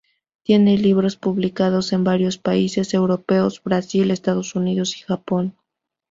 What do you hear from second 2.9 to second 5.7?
europeos, Brasil, Estados Unidos y Japón.